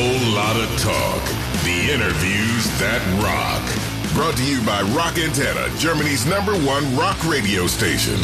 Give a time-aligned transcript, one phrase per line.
[0.00, 1.22] whole lot of talk.
[1.64, 3.64] The interviews that rock.
[4.14, 8.14] Brought to you by Rock Antenne, Germany's number one rock radio station.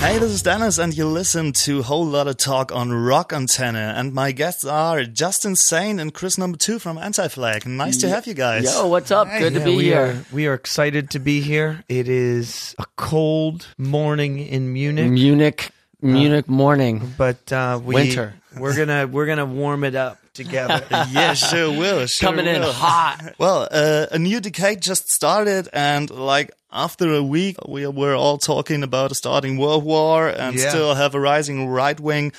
[0.00, 3.76] Hey, this is Dennis, and you listen to Whole Lot of Talk on Rock Antenne.
[3.76, 7.66] And my guests are Justin Sane and Chris Number Two from Anti Flag.
[7.66, 8.64] Nice to have you guys.
[8.64, 9.28] Yo, what's up?
[9.38, 10.00] Good to be we here.
[10.00, 11.82] Are, we are excited to be here.
[11.88, 15.70] It is a cold morning in Munich, Munich,
[16.02, 17.14] Munich morning.
[17.16, 18.34] but uh, we, Winter.
[18.58, 20.84] We're gonna we're gonna warm it up together.
[21.10, 22.06] yeah, sure will.
[22.06, 23.34] Sure Coming in hot.
[23.38, 28.38] Well, uh, a new decade just started, and like after a week, we were all
[28.38, 30.68] talking about a starting world war and Yeah.
[30.68, 32.32] still have a rising right wing.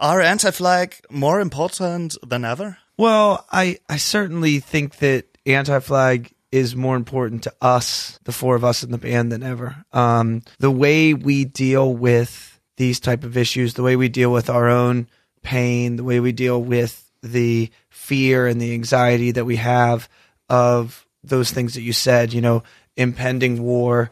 [0.00, 2.78] Are anti flag more important than ever?
[2.98, 8.54] well, I I certainly think that anti flag is more important to us, the four
[8.56, 9.84] of us in the band, than ever.
[9.92, 14.50] Um, the way we deal with these type of issues, the way we deal with
[14.50, 15.08] our own
[15.42, 20.08] pain, the way we deal with the fear and the anxiety that we have
[20.48, 22.62] of those things that you said, you know,
[22.96, 24.10] impending war,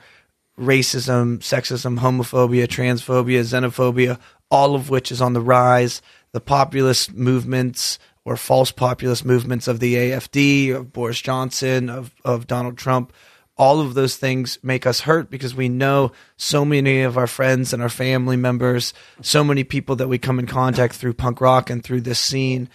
[0.58, 4.18] racism, sexism, homophobia, transphobia, xenophobia,
[4.50, 6.02] all of which is on the rise.
[6.32, 12.46] The populist movements or false populist movements of the AFD, of Boris Johnson, of, of
[12.46, 13.12] Donald Trump,
[13.56, 17.72] all of those things make us hurt because we know so many of our friends
[17.72, 21.68] and our family members, so many people that we come in contact through punk rock
[21.68, 22.68] and through this scene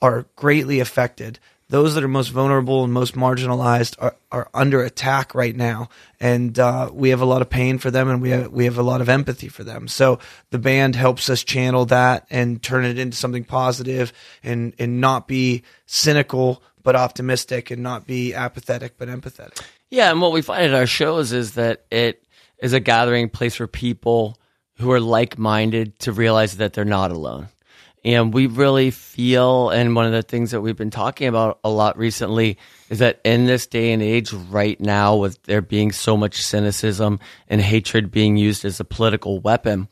[0.00, 1.38] are greatly affected.
[1.68, 6.58] Those that are most vulnerable and most marginalized are, are under attack right now, and
[6.58, 8.82] uh, we have a lot of pain for them, and we have, we have a
[8.82, 9.86] lot of empathy for them.
[9.86, 10.18] So
[10.50, 15.28] the band helps us channel that and turn it into something positive, and and not
[15.28, 19.62] be cynical but optimistic, and not be apathetic but empathetic.
[19.90, 22.24] Yeah, and what we find at our shows is that it
[22.58, 24.36] is a gathering place for people
[24.78, 27.48] who are like minded to realize that they're not alone.
[28.04, 31.68] And we really feel, and one of the things that we've been talking about a
[31.68, 32.56] lot recently
[32.88, 37.20] is that in this day and age, right now, with there being so much cynicism
[37.48, 39.88] and hatred being used as a political weapon,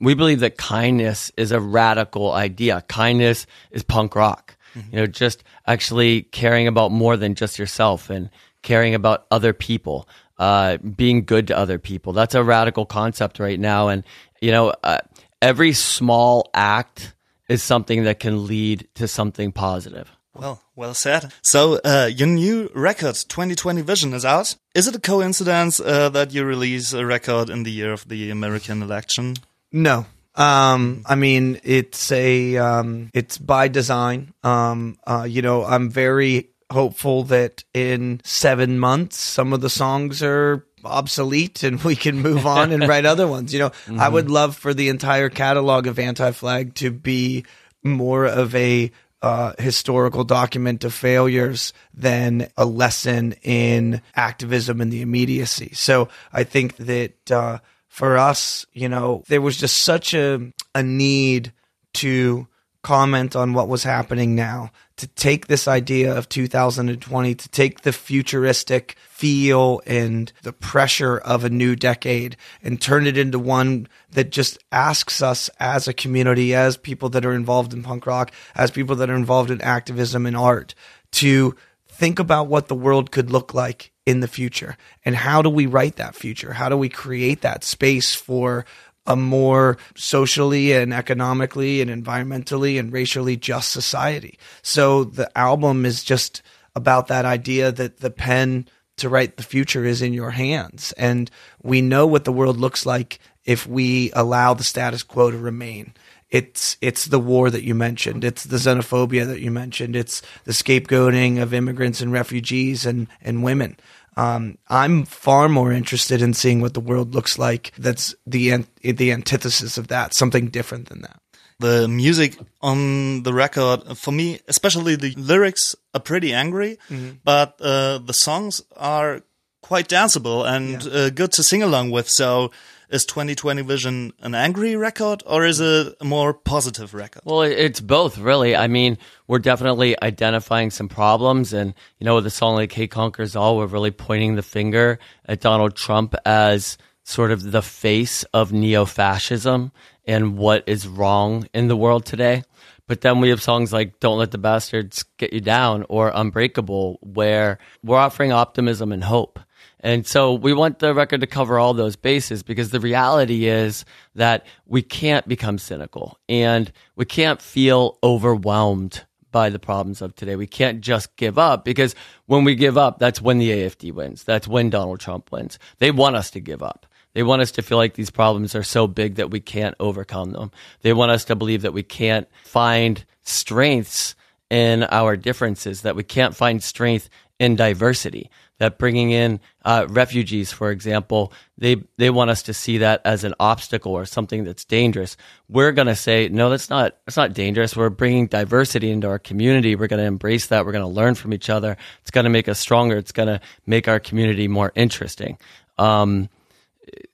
[0.00, 2.84] we believe that kindness is a radical idea.
[2.88, 4.56] Kindness is punk rock.
[4.92, 8.28] You know, just actually caring about more than just yourself and
[8.60, 10.06] caring about other people,
[10.38, 12.12] uh, being good to other people.
[12.12, 13.88] That's a radical concept right now.
[13.88, 14.04] And,
[14.42, 14.98] you know, uh,
[15.40, 17.14] every small act
[17.48, 20.10] is something that can lead to something positive.
[20.34, 21.32] Well, well said.
[21.42, 24.54] So, uh, your new record, 2020 Vision, is out.
[24.74, 28.30] Is it a coincidence uh, that you release a record in the year of the
[28.30, 29.36] American election?
[29.72, 30.06] No.
[30.34, 34.34] Um, I mean, it's a, um, it's by design.
[34.42, 40.22] Um, uh, you know, I'm very hopeful that in seven months, some of the songs
[40.22, 43.52] are obsolete and we can move on and write other ones.
[43.52, 47.44] You know, I would love for the entire catalog of Anti Flag to be
[47.82, 48.90] more of a,
[49.22, 55.72] uh, historical document of failures than a lesson in activism and the immediacy.
[55.74, 57.58] So I think that, uh,
[57.88, 61.52] for us, you know, there was just such a a need
[61.94, 62.46] to
[62.82, 67.92] comment on what was happening now, to take this idea of 2020, to take the
[67.92, 74.30] futuristic feel and the pressure of a new decade and turn it into one that
[74.30, 78.70] just asks us as a community, as people that are involved in punk rock, as
[78.70, 80.74] people that are involved in activism and art,
[81.12, 81.54] to
[81.88, 84.76] think about what the world could look like in the future.
[85.04, 86.52] And how do we write that future?
[86.52, 88.64] How do we create that space for
[89.06, 96.02] a more socially and economically and environmentally and racially just society so the album is
[96.02, 96.42] just
[96.74, 101.30] about that idea that the pen to write the future is in your hands and
[101.62, 105.94] we know what the world looks like if we allow the status quo to remain
[106.30, 108.24] it's it's the war that you mentioned.
[108.24, 109.94] It's the xenophobia that you mentioned.
[109.94, 113.76] It's the scapegoating of immigrants and refugees and and women.
[114.16, 117.72] Um, I'm far more interested in seeing what the world looks like.
[117.78, 120.14] That's the an- the antithesis of that.
[120.14, 121.20] Something different than that.
[121.58, 126.78] The music on the record, for me, especially the lyrics, are pretty angry,
[127.24, 129.22] but uh, the songs are
[129.62, 132.08] quite danceable and uh, good to sing along with.
[132.08, 132.50] So,
[132.90, 137.22] is 2020 Vision an angry record or is it a more positive record?
[137.24, 138.54] Well, it's both, really.
[138.54, 142.90] I mean, we're definitely identifying some problems, and you know, with the song like Hate
[142.90, 148.24] Conquers All," we're really pointing the finger at Donald Trump as sort of the face
[148.34, 149.70] of neo-fascism
[150.06, 152.42] and what is wrong in the world today.
[152.88, 156.98] But then we have songs like "Don't Let the Bastards Get You Down" or "Unbreakable,"
[157.02, 159.40] where we're offering optimism and hope.
[159.80, 163.84] And so we want the record to cover all those bases because the reality is
[164.14, 170.34] that we can't become cynical and we can't feel overwhelmed by the problems of today.
[170.34, 171.94] We can't just give up because
[172.24, 174.24] when we give up, that's when the AFD wins.
[174.24, 175.58] That's when Donald Trump wins.
[175.78, 176.86] They want us to give up.
[177.12, 180.32] They want us to feel like these problems are so big that we can't overcome
[180.32, 180.52] them.
[180.82, 184.14] They want us to believe that we can't find strengths
[184.48, 187.08] in our differences, that we can't find strength
[187.38, 188.30] in diversity.
[188.58, 193.22] That bringing in uh, refugees, for example, they they want us to see that as
[193.22, 195.18] an obstacle or something that's dangerous.
[195.46, 197.76] We're going to say, no, that's not that's not dangerous.
[197.76, 199.76] We're bringing diversity into our community.
[199.76, 200.64] We're going to embrace that.
[200.64, 201.76] We're going to learn from each other.
[202.00, 202.96] It's going to make us stronger.
[202.96, 205.36] It's going to make our community more interesting.
[205.76, 206.30] Um,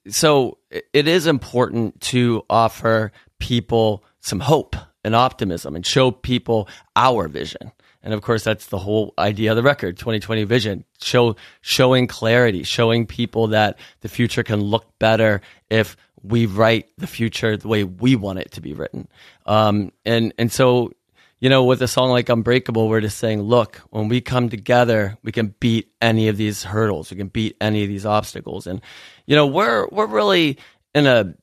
[0.08, 3.10] so it is important to offer
[3.40, 7.72] people some hope and optimism and show people our vision.
[8.02, 12.62] And of course, that's the whole idea of the record, 2020 vision, show, showing clarity,
[12.64, 15.40] showing people that the future can look better
[15.70, 19.08] if we write the future the way we want it to be written.
[19.46, 20.92] Um, and, and so,
[21.40, 25.18] you know, with a song like Unbreakable, we're just saying, look, when we come together,
[25.22, 27.10] we can beat any of these hurdles.
[27.10, 28.66] We can beat any of these obstacles.
[28.66, 28.80] And,
[29.26, 30.58] you know, we're, we're really
[30.94, 31.34] in a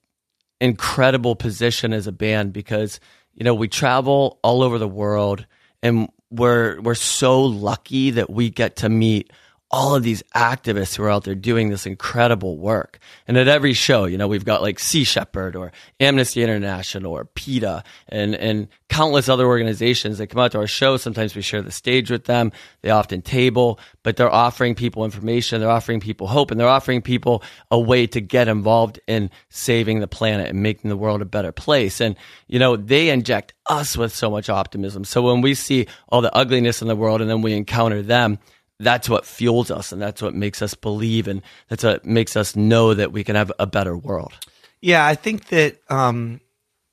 [0.61, 2.99] incredible position as a band because,
[3.33, 5.45] you know, we travel all over the world
[5.81, 9.31] and we're we're so lucky that we get to meet
[9.71, 12.97] all of these activists who are out there doing this incredible work.
[13.27, 17.25] And at every show, you know, we've got like Sea Shepherd or Amnesty International or
[17.25, 20.97] PETA and, and countless other organizations that come out to our show.
[20.97, 22.51] Sometimes we share the stage with them.
[22.81, 25.61] They often table, but they're offering people information.
[25.61, 29.99] They're offering people hope and they're offering people a way to get involved in saving
[29.99, 32.01] the planet and making the world a better place.
[32.01, 32.15] And,
[32.47, 35.03] you know, they inject us with so much optimism.
[35.03, 38.39] So when we see all the ugliness in the world and then we encounter them,
[38.79, 42.55] that's what fuels us and that's what makes us believe and that's what makes us
[42.55, 44.33] know that we can have a better world.
[44.81, 46.39] Yeah, I think that um,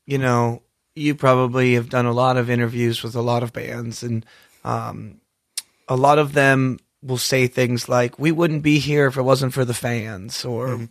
[0.06, 0.62] you know,
[0.94, 4.26] you probably have done a lot of interviews with a lot of bands and
[4.64, 5.20] um,
[5.88, 9.52] a lot of them will say things like we wouldn't be here if it wasn't
[9.52, 10.84] for the fans or mm-hmm.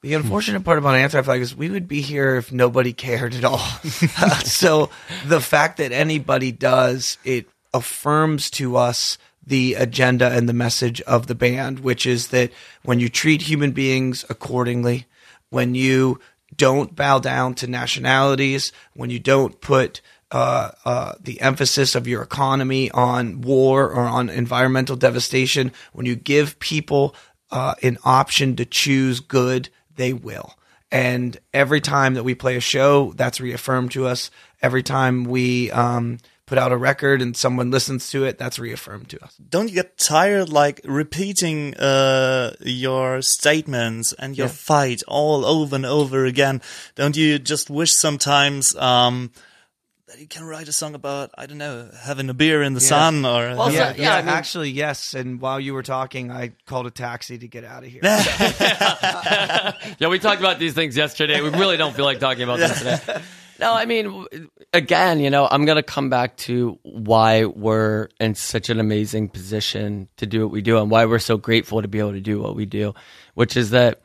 [0.00, 3.44] The unfortunate part about anti flag is we would be here if nobody cared at
[3.44, 3.58] all.
[4.44, 4.90] so
[5.26, 9.18] the fact that anybody does, it affirms to us
[9.48, 12.52] the agenda and the message of the band, which is that
[12.82, 15.06] when you treat human beings accordingly,
[15.48, 16.20] when you
[16.54, 20.00] don't bow down to nationalities, when you don't put
[20.30, 26.14] uh, uh, the emphasis of your economy on war or on environmental devastation, when you
[26.14, 27.14] give people
[27.50, 30.54] uh, an option to choose good, they will.
[30.90, 34.30] And every time that we play a show, that's reaffirmed to us.
[34.60, 36.18] Every time we um,
[36.48, 39.36] put out a record and someone listens to it, that's reaffirmed to us.
[39.36, 44.52] Don't you get tired like repeating uh, your statements and your yeah.
[44.52, 46.62] fight all over and over again?
[46.94, 49.30] Don't you just wish sometimes um,
[50.06, 52.80] that you can write a song about I don't know having a beer in the
[52.80, 52.88] yeah.
[52.88, 55.12] sun or well, yeah, yeah, yeah I mean, actually yes.
[55.12, 58.00] And while you were talking, I called a taxi to get out of here.
[59.98, 61.42] yeah, we talked about these things yesterday.
[61.42, 63.22] We really don't feel like talking about them today.
[63.58, 64.26] No, I mean,
[64.72, 69.28] again, you know, I'm going to come back to why we're in such an amazing
[69.28, 72.20] position to do what we do and why we're so grateful to be able to
[72.20, 72.94] do what we do,
[73.34, 74.00] which is that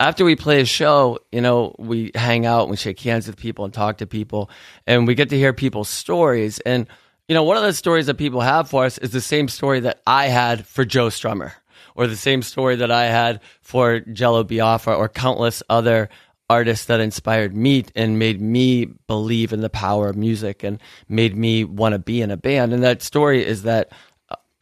[0.00, 3.36] after we play a show, you know, we hang out and we shake hands with
[3.36, 4.50] people and talk to people
[4.86, 6.58] and we get to hear people's stories.
[6.60, 6.88] And,
[7.28, 9.80] you know, one of the stories that people have for us is the same story
[9.80, 11.52] that I had for Joe Strummer
[11.94, 16.08] or the same story that I had for Jello Biafra or countless other
[16.50, 21.36] artists that inspired me and made me believe in the power of music and made
[21.36, 22.74] me want to be in a band.
[22.74, 23.92] And that story is that,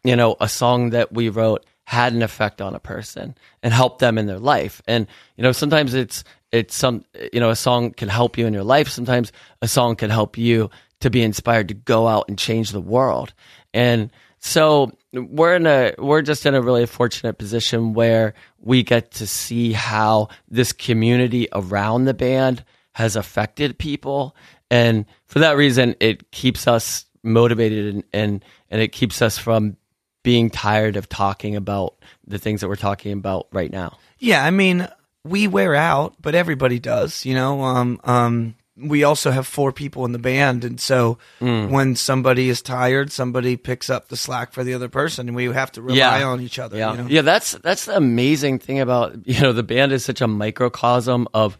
[0.05, 4.01] you know, a song that we wrote had an effect on a person and helped
[4.01, 4.83] them in their life.
[4.87, 8.53] And, you know, sometimes it's, it's some, you know, a song can help you in
[8.53, 8.89] your life.
[8.89, 10.69] Sometimes a song can help you
[11.01, 13.33] to be inspired to go out and change the world.
[13.73, 19.13] And, so we're in a we're just in a really fortunate position where we get
[19.13, 24.37] to see how this community around the band has affected people
[24.71, 29.77] and for that reason it keeps us motivated and and, and it keeps us from
[30.23, 31.95] being tired of talking about
[32.27, 33.97] the things that we're talking about right now.
[34.19, 34.87] Yeah, I mean,
[35.25, 37.63] we wear out, but everybody does, you know.
[37.63, 41.69] Um um we also have four people in the band, and so mm.
[41.71, 45.45] when somebody is tired, somebody picks up the slack for the other person, and we
[45.47, 46.25] have to rely yeah.
[46.25, 46.79] on each other.
[46.79, 47.07] Yeah, you know?
[47.09, 47.23] yeah.
[47.23, 51.59] That's that's the amazing thing about you know the band is such a microcosm of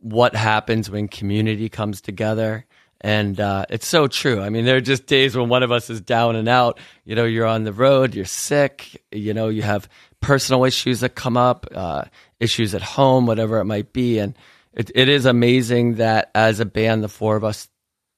[0.00, 2.66] what happens when community comes together.
[3.02, 4.42] And uh, it's so true.
[4.42, 6.78] I mean, there are just days when one of us is down and out.
[7.06, 9.02] You know, you're on the road, you're sick.
[9.10, 9.88] You know, you have
[10.20, 12.04] personal issues that come up, uh,
[12.40, 14.36] issues at home, whatever it might be, and
[14.72, 17.68] it, it is amazing that as a band, the four of us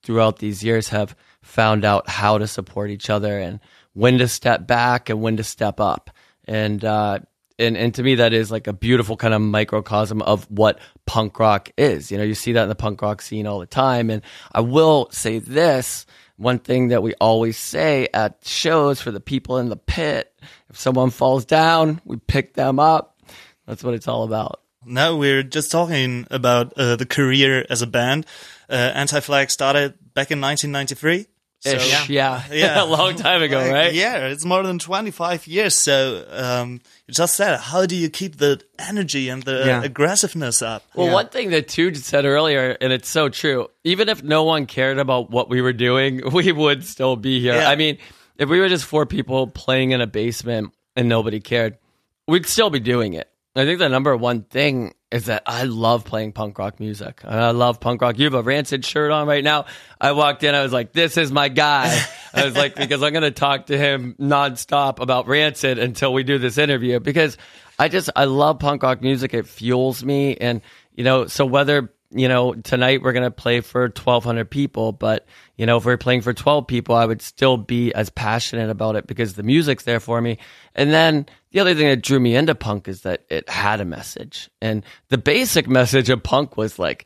[0.02, 3.60] throughout these years have found out how to support each other and
[3.94, 6.10] when to step back and when to step up.
[6.44, 7.20] And uh,
[7.58, 11.38] and and to me that is like a beautiful kind of microcosm of what punk
[11.38, 12.10] rock is.
[12.10, 14.10] You know, you see that in the punk rock scene all the time.
[14.10, 16.06] And I will say this
[16.36, 20.34] one thing that we always say at shows for the people in the pit
[20.68, 23.20] if someone falls down, we pick them up.
[23.66, 24.61] That's what it's all about.
[24.84, 28.26] No, we're just talking about uh, the career as a band.
[28.68, 31.26] Uh, Anti Flag started back in 1993.
[31.62, 32.04] So, yeah.
[32.08, 32.42] yeah.
[32.52, 33.94] yeah, a long time ago, like, right?
[33.94, 35.76] Yeah, it's more than 25 years.
[35.76, 39.82] So, um, you just said, how do you keep the energy and the yeah.
[39.84, 40.82] aggressiveness up?
[40.94, 41.12] Well, yeah.
[41.12, 44.98] one thing that Tude said earlier, and it's so true, even if no one cared
[44.98, 47.54] about what we were doing, we would still be here.
[47.54, 47.98] I mean,
[48.36, 51.78] if we were just four people playing in a basement and nobody cared,
[52.26, 53.31] we'd still be doing it.
[53.54, 57.22] I think the number one thing is that I love playing punk rock music.
[57.22, 58.18] I love punk rock.
[58.18, 59.66] You have a Rancid shirt on right now.
[60.00, 62.02] I walked in, I was like, this is my guy.
[62.32, 66.22] I was like, because I'm going to talk to him nonstop about Rancid until we
[66.22, 67.36] do this interview because
[67.78, 69.34] I just, I love punk rock music.
[69.34, 70.34] It fuels me.
[70.36, 70.62] And,
[70.94, 75.26] you know, so whether you know, tonight we're going to play for 1,200 people, but,
[75.62, 78.96] you know, if we're playing for 12 people, I would still be as passionate about
[78.96, 80.38] it because the music's there for me.
[80.74, 83.84] And then the other thing that drew me into punk is that it had a
[83.84, 84.50] message.
[84.60, 87.04] And the basic message of punk was like,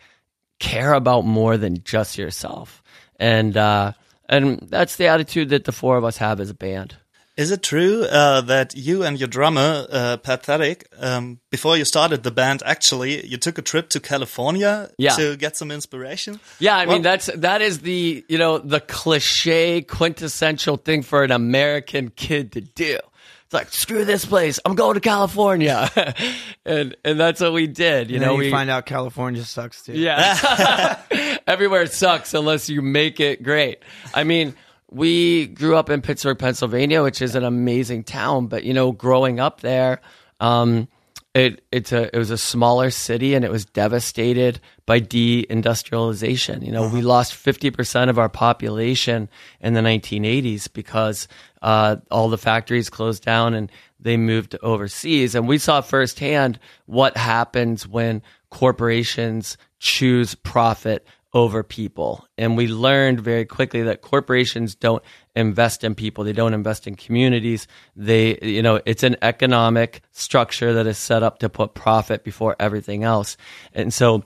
[0.59, 2.83] care about more than just yourself.
[3.17, 3.93] And, uh,
[4.27, 6.97] and that's the attitude that the four of us have as a band.
[7.37, 11.85] Is it true uh, that you and your drummer, uh, Pat Thetic, um, before you
[11.85, 15.17] started the band, actually you took a trip to California yeah.
[15.17, 16.41] to get some inspiration?
[16.59, 21.25] Yeah, I well, mean that's that is the you know the cliche quintessential thing for
[21.25, 22.99] an American kid to do.
[23.45, 25.91] It's like screw this place, I'm going to California,
[26.65, 28.09] and and that's what we did.
[28.09, 29.93] You and know, you we find out California sucks too.
[29.93, 30.99] Yeah,
[31.47, 33.83] everywhere sucks unless you make it great.
[34.15, 34.55] I mean
[34.97, 38.47] we grew up in Pittsburgh, Pennsylvania, which is an amazing town.
[38.47, 40.01] But you know, growing up there,
[40.41, 40.89] um,
[41.35, 46.65] it it's a it was a smaller city and it was devastated by deindustrialization.
[46.65, 46.95] You know, uh-huh.
[46.95, 49.29] we lost fifty percent of our population
[49.61, 51.29] in the 1980s because
[51.61, 55.35] uh, all the factories closed down and they moved overseas.
[55.35, 62.27] And we saw firsthand what happens when corporations choose profit over people.
[62.39, 65.03] And we learned very quickly that corporations don't
[65.35, 66.25] invest in people.
[66.25, 67.69] They don't invest in communities.
[67.95, 72.57] They, you know, it's an economic structure that is set up to put profit before
[72.59, 73.37] everything else.
[73.75, 74.25] And so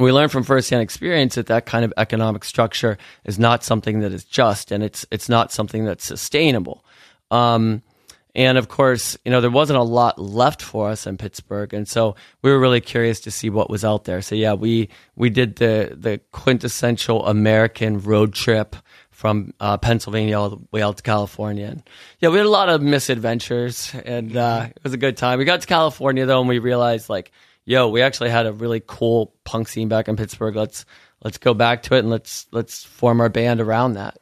[0.00, 4.12] we learned from firsthand experience that that kind of economic structure is not something that
[4.12, 6.84] is just and it's, it's not something that's sustainable.
[7.30, 7.80] Um,
[8.34, 11.72] and of course, you know, there wasn't a lot left for us in Pittsburgh.
[11.72, 14.22] And so we were really curious to see what was out there.
[14.22, 18.74] So yeah, we, we did the, the quintessential American road trip
[19.10, 21.66] from uh, Pennsylvania all the way out to California.
[21.66, 21.88] And
[22.18, 25.38] yeah, we had a lot of misadventures and uh, it was a good time.
[25.38, 27.30] We got to California though and we realized like,
[27.64, 30.56] yo, we actually had a really cool punk scene back in Pittsburgh.
[30.56, 30.84] Let's,
[31.22, 34.18] let's go back to it and let's, let's form our band around that.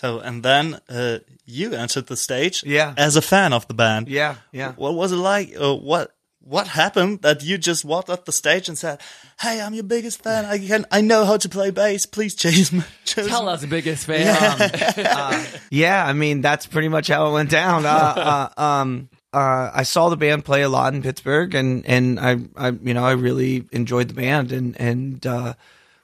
[0.00, 2.94] So, and then uh, you entered the stage, yeah.
[2.96, 4.08] as a fan of the band.
[4.08, 4.72] Yeah, yeah.
[4.72, 5.54] What was it like?
[5.54, 9.02] Uh, what what happened that you just walked up the stage and said,
[9.40, 10.46] "Hey, I'm your biggest fan.
[10.46, 12.06] I can, I know how to play bass.
[12.06, 13.52] Please choose me." Choose Tell me.
[13.52, 14.24] us, biggest fan.
[14.24, 14.94] Yeah.
[15.18, 17.84] uh, yeah, I mean that's pretty much how it went down.
[17.84, 22.18] Uh, uh, um, uh, I saw the band play a lot in Pittsburgh, and and
[22.18, 25.54] I, I you know I really enjoyed the band, and and uh,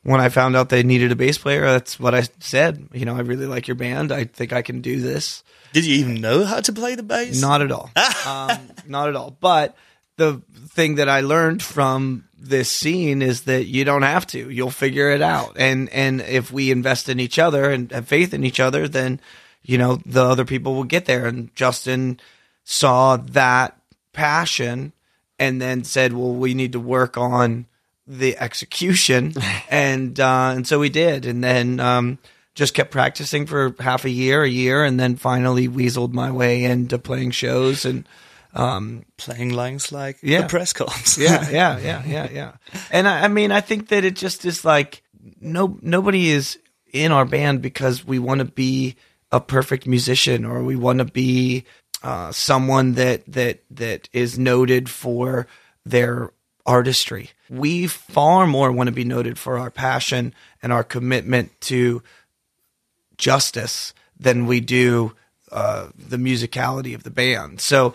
[0.06, 2.88] when I found out they needed a bass player, that's what I said.
[2.92, 4.12] You know, I really like your band.
[4.12, 5.42] I think I can do this.
[5.72, 7.40] Did you even know how to play the bass?
[7.40, 7.90] Not at all.
[8.26, 9.36] um, not at all.
[9.40, 9.76] But
[10.16, 14.48] the thing that I learned from this scene is that you don't have to.
[14.48, 15.56] You'll figure it out.
[15.58, 19.20] And and if we invest in each other and have faith in each other, then
[19.64, 21.26] you know the other people will get there.
[21.26, 22.20] And Justin
[22.62, 23.76] saw that
[24.12, 24.92] passion
[25.36, 27.66] and then said, "Well, we need to work on."
[28.06, 29.34] The execution,
[29.70, 32.18] and uh, and so we did, and then um,
[32.54, 36.64] just kept practicing for half a year, a year, and then finally weaseled my way
[36.64, 38.08] into playing shows and
[38.54, 40.42] um, playing lines like yeah.
[40.42, 41.18] the press comps.
[41.18, 42.52] yeah, yeah, yeah, yeah, yeah.
[42.90, 45.02] And I, I mean, I think that it just is like
[45.40, 46.58] no nobody is
[46.92, 48.96] in our band because we want to be
[49.30, 51.64] a perfect musician or we want to be
[52.02, 55.46] uh, someone that that that is noted for
[55.84, 56.32] their
[56.66, 57.30] artistry.
[57.48, 62.02] We far more want to be noted for our passion and our commitment to
[63.16, 65.12] justice than we do
[65.52, 67.60] uh, the musicality of the band.
[67.60, 67.94] So,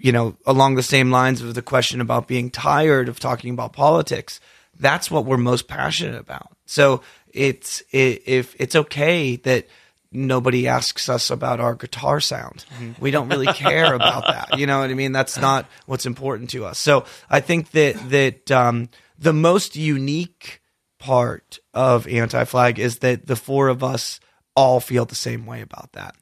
[0.00, 3.72] you know, along the same lines of the question about being tired of talking about
[3.72, 4.40] politics,
[4.78, 6.50] that's what we're most passionate about.
[6.66, 7.02] So
[7.32, 9.68] it's it, if it's okay that
[10.12, 12.64] nobody asks us about our guitar sound.
[13.00, 14.58] We don't really care about that.
[14.58, 15.12] You know what I mean?
[15.12, 16.78] That's not what's important to us.
[16.78, 18.88] So I think that that um,
[19.18, 20.60] the most unique
[20.98, 24.20] part of Anti Flag is that the four of us
[24.54, 26.14] all feel the same way about that.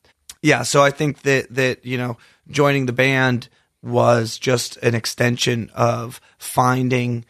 [0.43, 2.17] Yeah, so I think that that you know
[2.49, 3.49] joining the band
[3.83, 7.25] was just an extension of finding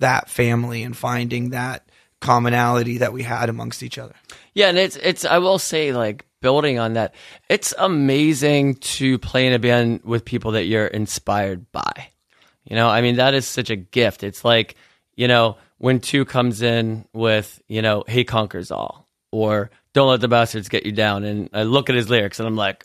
[0.00, 1.88] that family and finding that
[2.20, 4.14] commonality that we had amongst each other.
[4.54, 7.14] Yeah, and it's it's I will say like building on that,
[7.48, 12.08] it's amazing to play in a band with people that you're inspired by.
[12.64, 14.22] You know, I mean that is such a gift.
[14.22, 14.76] It's like,
[15.14, 20.20] you know, when two comes in with, you know, Hate Conquers All or Don't Let
[20.20, 22.84] the Bastards Get You Down and I look at his lyrics and I'm like,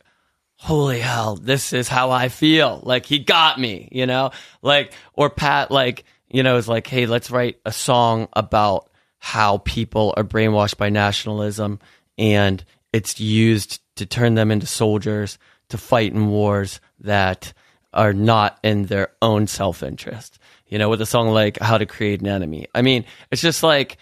[0.56, 2.80] holy hell, this is how I feel.
[2.84, 4.32] Like he got me, you know?
[4.62, 9.60] Like or Pat like, you know, is like, hey, let's write a song about how
[9.60, 11.80] people are brainwashed by nationalism
[12.18, 15.38] and it's used to turn them into soldiers
[15.70, 17.54] to fight in wars that
[17.94, 20.40] are not in their own self interest.
[20.68, 22.68] You know, with a song like How to Create an Enemy.
[22.76, 23.98] I mean, it's just like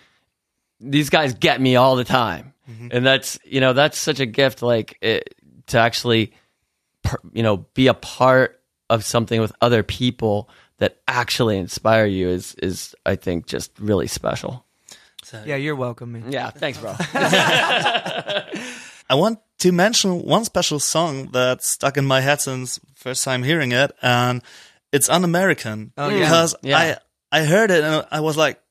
[0.80, 2.54] these guys get me all the time.
[2.70, 2.88] Mm-hmm.
[2.92, 5.36] And that's, you know, that's such a gift, like it,
[5.68, 6.34] to actually,
[7.34, 12.56] you know, be a part of something with other people that actually inspire you is,
[12.56, 14.65] is I think, just really special.
[15.26, 16.32] So, yeah, you're welcome, man.
[16.32, 16.96] Yeah, thanks, bro.
[17.00, 18.46] I
[19.12, 23.72] want to mention one special song that stuck in my head since first time hearing
[23.72, 24.44] it, and
[24.92, 26.20] it's un-American oh, yeah.
[26.20, 27.00] because yeah.
[27.32, 28.62] I I heard it and I was like,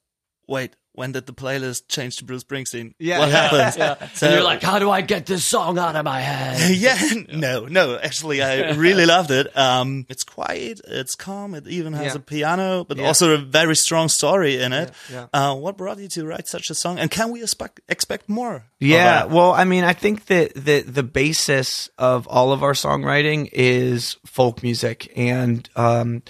[0.46, 2.94] wait, when did the playlist change to Bruce Springsteen?
[2.98, 3.18] Yeah.
[3.18, 3.74] What happened?
[3.78, 4.08] yeah.
[4.14, 6.70] So and you're like, how do I get this song out of my head?
[6.76, 6.98] yeah.
[7.32, 9.56] No, no, actually, I really loved it.
[9.56, 10.80] Um, it's quiet.
[10.86, 11.54] It's calm.
[11.54, 12.16] It even has yeah.
[12.16, 13.06] a piano, but yeah.
[13.06, 14.92] also a very strong story in it.
[15.10, 15.26] Yeah.
[15.32, 16.98] Uh, what brought you to write such a song?
[16.98, 18.64] And can we expect, expect more?
[18.78, 19.24] Yeah.
[19.24, 24.16] Well, I mean, I think that, that the basis of all of our songwriting is
[24.24, 26.22] folk music and, um,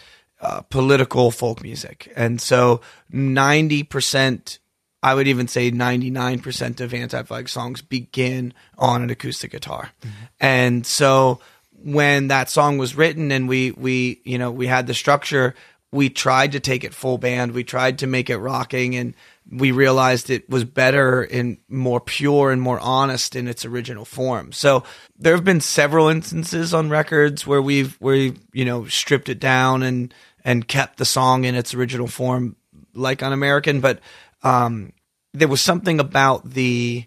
[0.45, 2.13] uh, political folk music.
[2.15, 4.59] And so 90%,
[5.03, 9.91] I would even say 99% of anti flag songs begin on an acoustic guitar.
[10.03, 10.25] Mm-hmm.
[10.41, 11.41] And so
[11.83, 15.55] when that song was written and we, we, you know, we had the structure,
[15.91, 17.53] we tried to take it full band.
[17.53, 19.15] We tried to make it rocking and
[19.51, 24.53] we realized it was better and more pure and more honest in its original form.
[24.53, 24.85] So
[25.19, 29.41] there have been several instances on records where we've, where we've, you know, stripped it
[29.41, 30.13] down and,
[30.45, 32.57] and kept the song in its original form,
[32.95, 33.81] like on American.
[33.81, 34.01] But
[34.43, 34.93] um,
[35.33, 37.07] there was something about the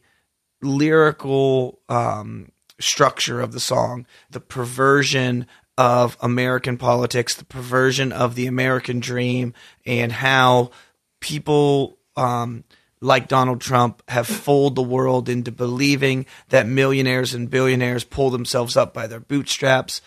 [0.62, 5.46] lyrical um, structure of the song, the perversion
[5.78, 9.54] of American politics, the perversion of the American dream,
[9.86, 10.72] and how
[11.20, 12.64] people um,
[13.00, 18.76] like Donald Trump have fooled the world into believing that millionaires and billionaires pull themselves
[18.76, 20.02] up by their bootstraps.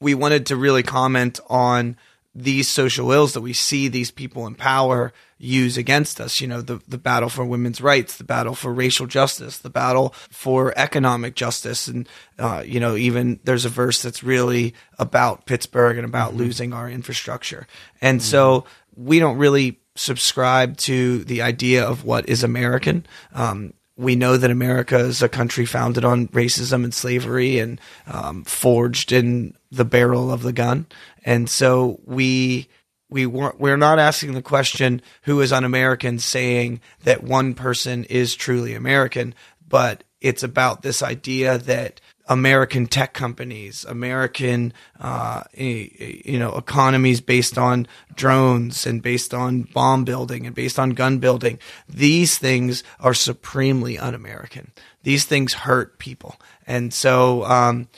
[0.00, 1.96] We wanted to really comment on
[2.38, 6.40] these social ills that we see these people in power use against us.
[6.40, 10.14] You know, the, the battle for women's rights, the battle for racial justice, the battle
[10.30, 11.88] for economic justice.
[11.88, 16.40] And, uh, you know, even there's a verse that's really about Pittsburgh and about mm-hmm.
[16.40, 17.66] losing our infrastructure.
[18.00, 18.30] And mm-hmm.
[18.30, 18.64] so
[18.96, 23.04] we don't really subscribe to the idea of what is American.
[23.32, 28.44] Um, we know that America is a country founded on racism and slavery and um,
[28.44, 30.86] forged in the barrel of the gun.
[31.24, 32.68] And so we
[33.10, 38.34] we weren't, we're not asking the question who is un-American saying that one person is
[38.34, 39.34] truly American,
[39.66, 47.56] but it's about this idea that American tech companies, American, uh, you know, economies based
[47.56, 51.58] on drones and based on bomb building and based on gun building.
[51.88, 54.72] These things are supremely un-American.
[55.02, 57.88] These things hurt people, and so um,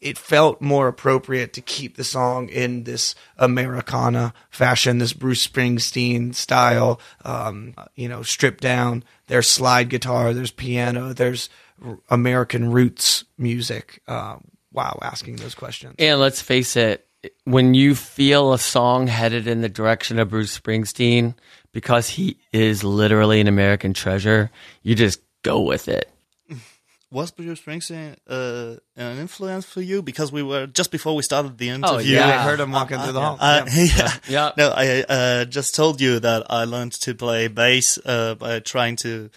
[0.00, 6.34] it felt more appropriate to keep the song in this Americana fashion, this Bruce Springsteen
[6.34, 7.00] style.
[7.24, 9.04] Um, you know, stripped down.
[9.26, 10.32] There's slide guitar.
[10.32, 11.12] There's piano.
[11.12, 11.50] There's
[12.08, 14.02] American roots music?
[14.06, 14.36] Uh,
[14.72, 15.94] wow, asking those questions.
[15.98, 17.06] And let's face it,
[17.44, 21.34] when you feel a song headed in the direction of Bruce Springsteen,
[21.72, 24.50] because he is literally an American treasure,
[24.82, 26.10] you just go with it.
[27.12, 30.00] Was Bruce Springsteen uh, an influence for you?
[30.00, 31.96] Because we were just before we started the interview.
[31.96, 33.36] Oh, yeah, I heard him walking uh, through the hall.
[33.40, 33.84] Uh, yeah.
[33.96, 34.18] yeah.
[34.28, 38.60] yeah, No, I uh, just told you that I learned to play bass uh, by
[38.60, 39.28] trying to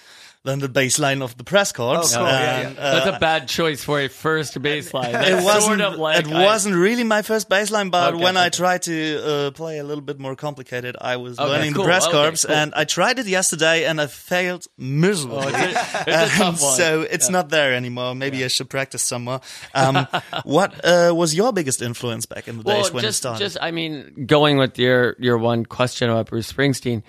[0.46, 2.14] than the bass line of the press corpse.
[2.14, 2.28] Oh, cool.
[2.28, 2.82] And, yeah.
[2.82, 5.14] uh, That's a bad choice for a first baseline.
[5.14, 5.64] That's it wasn't.
[5.64, 8.82] sort of like it I- wasn't really my first baseline, but Okay, when I tried
[8.84, 12.04] to uh, play a little bit more complicated, I was Okay, learning cool, the press
[12.08, 12.56] okay, corps, cool.
[12.56, 15.38] and I tried it yesterday, and I failed miserably.
[15.38, 16.78] Oh, it's a, it's a tough one.
[16.78, 18.14] so it's not there anymore.
[18.14, 19.40] Maybe I should practice some more.
[19.74, 20.06] Um,
[20.44, 23.40] what uh, was your biggest influence back in the days when just, it started?
[23.46, 27.02] Just, I mean, going with your your one question about Bruce Springsteen,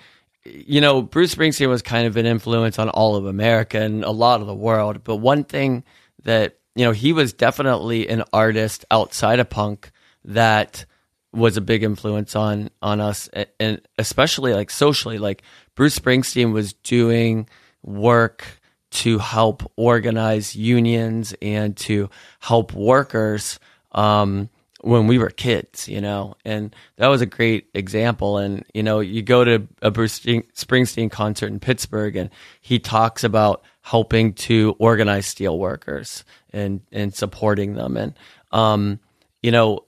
[0.45, 4.11] you know, Bruce Springsteen was kind of an influence on all of America and a
[4.11, 5.03] lot of the world.
[5.03, 5.83] But one thing
[6.23, 9.91] that you know, he was definitely an artist outside of punk
[10.25, 10.85] that
[11.31, 13.29] was a big influence on on us,
[13.59, 15.17] and especially like socially.
[15.17, 17.47] Like Bruce Springsteen was doing
[17.81, 18.45] work
[18.91, 23.59] to help organize unions and to help workers
[23.93, 24.49] um,
[24.85, 28.37] when we were kids, you know, and that was a great example.
[28.37, 32.29] And you know, you go to a Bruce Springsteen concert in Pittsburgh, and
[32.61, 38.13] he talks about helping to organize steel workers and and supporting them, and
[38.51, 38.99] um,
[39.41, 39.85] you know,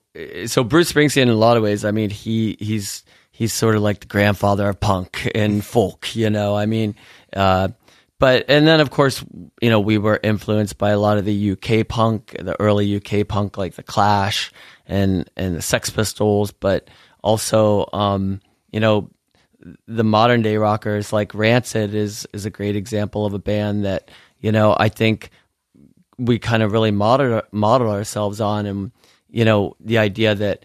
[0.47, 3.83] so Bruce Springsteen, in a lot of ways, I mean, he he's he's sort of
[3.83, 6.55] like the grandfather of punk and folk, you know.
[6.55, 6.95] I mean,
[7.35, 7.69] uh,
[8.19, 9.23] but and then of course,
[9.61, 13.27] you know, we were influenced by a lot of the UK punk, the early UK
[13.27, 14.51] punk, like the Clash
[14.85, 16.89] and and the Sex Pistols, but
[17.21, 19.09] also, um, you know,
[19.87, 24.09] the modern day rockers like Rancid is is a great example of a band that
[24.39, 25.29] you know I think
[26.17, 28.91] we kind of really model model ourselves on, and
[29.29, 30.63] you know the idea that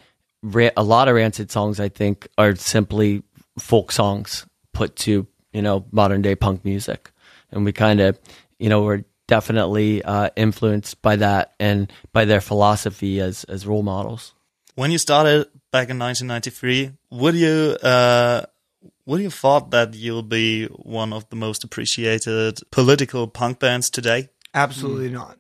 [0.77, 3.23] a lot of Rancid songs I think are simply
[3.59, 7.11] folk songs put to you know modern day punk music,
[7.53, 8.19] and we kind of
[8.59, 13.83] you know we're definitely uh, influenced by that and by their philosophy as as role
[13.83, 14.35] models.
[14.75, 18.43] when you started back in 1993, would you uh,
[19.07, 24.29] would you thought that you'll be one of the most appreciated political punk bands today?
[24.55, 25.39] Absolutely not.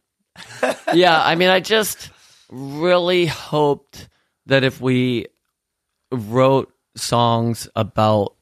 [0.94, 2.10] yeah, I mean, I just
[2.50, 4.08] really hoped
[4.46, 5.26] that if we
[6.10, 8.36] wrote songs about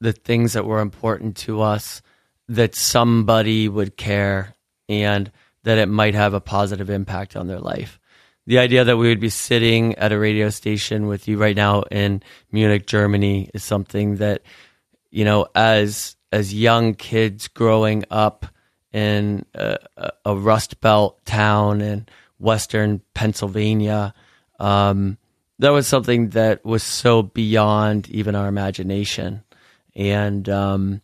[0.00, 2.02] the things that were important to us,
[2.48, 4.54] that somebody would care
[4.88, 5.30] and
[5.64, 7.98] that it might have a positive impact on their life.
[8.46, 11.82] The idea that we would be sitting at a radio station with you right now
[11.90, 14.42] in Munich, Germany is something that,
[15.10, 18.46] you know, as as young kids growing up
[18.92, 19.78] in a,
[20.24, 22.06] a- Rust Belt town in
[22.38, 24.14] Western Pennsylvania,
[24.60, 25.18] um,
[25.58, 29.42] that was something that was so beyond even our imagination.
[29.94, 31.00] And um,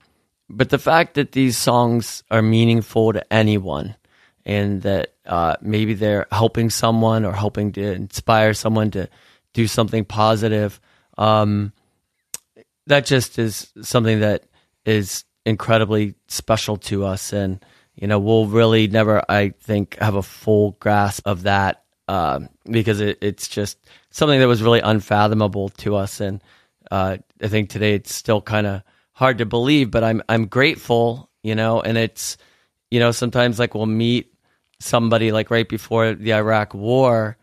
[0.52, 3.96] but the fact that these songs are meaningful to anyone,
[4.44, 9.08] and that uh, maybe they're helping someone or helping to inspire someone to
[9.52, 10.80] do something positive,
[11.16, 11.72] um,
[12.86, 14.44] that just is something that
[14.84, 17.32] is incredibly special to us.
[17.32, 17.64] And
[17.96, 23.00] you know we'll really never i think have a full grasp of that um, because
[23.00, 23.78] it, it's just
[24.10, 26.20] something that was really unfathomable to us.
[26.20, 26.42] And
[26.90, 28.82] uh, i think today it's still kind of
[29.12, 32.36] hard to believe but i'm i'm grateful you know and it's
[32.90, 34.34] you know sometimes like we'll meet
[34.80, 37.36] somebody like right before the iraq war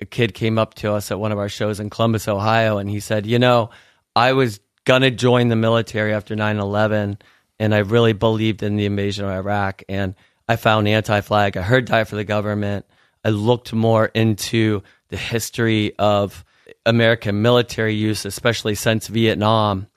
[0.00, 2.88] a kid came up to us at one of our shows in Columbus, Ohio, and
[2.88, 3.70] he said, You know,
[4.14, 7.18] I was going to join the military after 9 11,
[7.58, 9.82] and I really believed in the invasion of Iraq.
[9.88, 10.14] And
[10.48, 11.56] I found anti flag.
[11.56, 12.84] I heard Die for the Government.
[13.24, 16.44] I looked more into the history of
[16.84, 19.88] American military use, especially since Vietnam.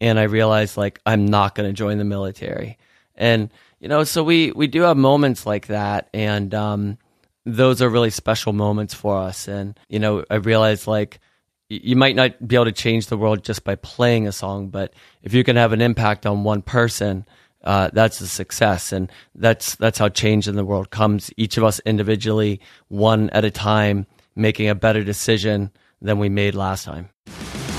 [0.00, 2.78] And I realized, like, I'm not going to join the military.
[3.16, 6.08] And, you know, so we, we do have moments like that.
[6.14, 6.98] And, um,
[7.48, 9.48] those are really special moments for us.
[9.48, 11.18] And, you know, I realized like
[11.68, 14.92] you might not be able to change the world just by playing a song, but
[15.22, 17.26] if you can have an impact on one person,
[17.64, 18.92] uh, that's a success.
[18.92, 21.30] And that's, that's how change in the world comes.
[21.36, 24.06] Each of us individually, one at a time,
[24.36, 27.08] making a better decision than we made last time.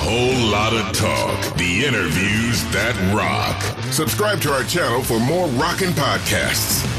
[0.02, 1.58] Whole lot of talk.
[1.58, 3.62] The interviews that rock.
[3.92, 6.99] Subscribe to our channel for more rockin' podcasts.